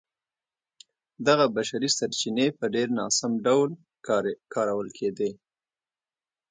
[1.27, 3.69] دغه بشري سرچینې په ډېر ناسم ډول
[4.53, 5.31] کارول کېدې.